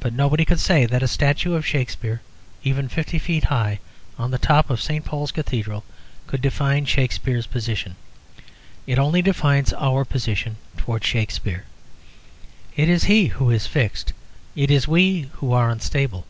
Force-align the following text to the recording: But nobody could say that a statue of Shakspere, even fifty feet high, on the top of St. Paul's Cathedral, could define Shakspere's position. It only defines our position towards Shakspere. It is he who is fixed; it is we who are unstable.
But 0.00 0.14
nobody 0.14 0.46
could 0.46 0.58
say 0.58 0.86
that 0.86 1.02
a 1.02 1.06
statue 1.06 1.52
of 1.52 1.66
Shakspere, 1.66 2.22
even 2.62 2.88
fifty 2.88 3.18
feet 3.18 3.44
high, 3.44 3.78
on 4.18 4.30
the 4.30 4.38
top 4.38 4.70
of 4.70 4.80
St. 4.80 5.04
Paul's 5.04 5.32
Cathedral, 5.32 5.84
could 6.26 6.40
define 6.40 6.86
Shakspere's 6.86 7.46
position. 7.46 7.96
It 8.86 8.98
only 8.98 9.20
defines 9.20 9.74
our 9.74 10.06
position 10.06 10.56
towards 10.78 11.04
Shakspere. 11.04 11.66
It 12.74 12.88
is 12.88 13.04
he 13.04 13.26
who 13.26 13.50
is 13.50 13.66
fixed; 13.66 14.14
it 14.56 14.70
is 14.70 14.88
we 14.88 15.28
who 15.34 15.52
are 15.52 15.68
unstable. 15.68 16.24